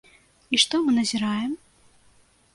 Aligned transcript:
І 0.57 0.59
што 0.63 0.79
мы 0.85 0.95
назіраем? 0.99 1.51